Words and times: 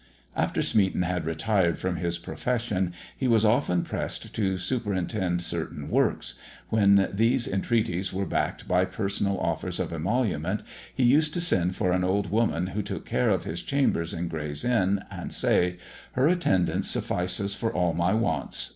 After 0.35 0.63
Smeaton 0.63 1.03
had 1.03 1.25
retired 1.27 1.77
from 1.77 1.97
his 1.97 2.17
profession, 2.17 2.91
he 3.15 3.27
was 3.27 3.45
often 3.45 3.83
pressed 3.83 4.33
to 4.33 4.57
superintend 4.57 5.43
certain 5.43 5.91
works; 5.91 6.39
when 6.69 7.07
these 7.13 7.47
entreaties 7.47 8.11
were 8.11 8.25
backed 8.25 8.67
by 8.67 8.83
personal 8.83 9.39
offers 9.39 9.79
of 9.79 9.93
emolument, 9.93 10.63
he 10.91 11.03
used 11.03 11.35
to 11.35 11.39
send 11.41 11.75
for 11.75 11.91
an 11.91 12.03
old 12.03 12.31
woman 12.31 12.65
who 12.73 12.81
took 12.81 13.05
care 13.05 13.29
of 13.29 13.43
his 13.43 13.61
chambers 13.61 14.11
in 14.11 14.27
Gray's 14.27 14.65
Inn, 14.65 15.01
and 15.11 15.31
say, 15.31 15.77
"Her 16.13 16.27
attendance 16.27 16.89
suffices 16.89 17.53
for 17.53 17.71
all 17.71 17.93
my 17.93 18.15
wants!" 18.15 18.69